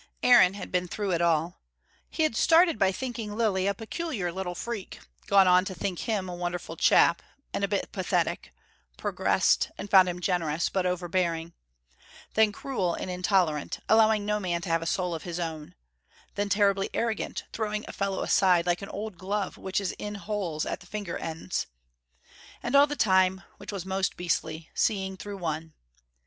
[0.23, 1.61] Aaron had been through it all.
[2.09, 6.27] He had started by thinking Lilly a peculiar little freak: gone on to think him
[6.27, 7.21] a wonderful chap,
[7.53, 8.51] and a bit pathetic:
[8.97, 11.53] progressed, and found him generous, but overbearing:
[12.33, 15.75] then cruel and intolerant, allowing no man to have a soul of his own:
[16.33, 20.65] then terribly arrogant, throwing a fellow aside like an old glove which is in holes
[20.65, 21.67] at the finger ends.
[22.63, 25.73] And all the time, which was most beastly, seeing through one.